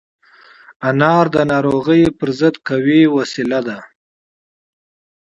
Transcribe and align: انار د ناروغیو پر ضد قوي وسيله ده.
انار 0.89 1.25
د 1.35 1.37
ناروغیو 1.51 2.15
پر 2.19 2.29
ضد 2.39 2.55
قوي 2.67 3.01
وسيله 3.17 3.59
ده. 3.67 3.77